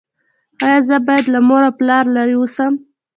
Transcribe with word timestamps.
ایا 0.65 0.79
زه 0.87 0.97
باید 1.07 1.25
له 1.33 1.39
مور 1.47 1.63
او 1.67 1.73
پلار 1.79 2.05
لرې 2.15 2.35
اوسم؟ 2.39 2.73